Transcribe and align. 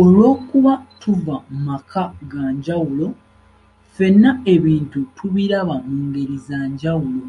Olw'okuba 0.00 0.72
tuva 1.00 1.36
mu 1.50 1.58
maka 1.68 2.02
ga 2.30 2.44
njawulo, 2.56 3.08
ffenna 3.86 4.30
ebintu 4.54 4.98
tubiraba 5.16 5.76
mu 5.88 5.96
ngeri 6.06 6.36
za 6.46 6.60
njawulo. 6.72 7.26